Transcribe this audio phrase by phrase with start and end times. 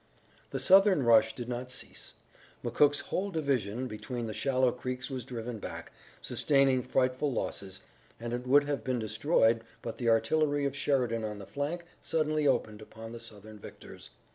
[0.49, 2.13] The Southern rush did not cease.
[2.65, 5.91] McCook's whole division, between the shallow creeks was driven back,
[6.23, 7.81] sustaining frightful losses,
[8.19, 12.47] and it would have been destroyed, but the artillery of Sheridan on the flank suddenly
[12.47, 14.09] opened upon the Southern victors.